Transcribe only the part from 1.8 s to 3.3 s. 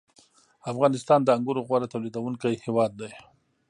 تولیدوونکی هېواد دی.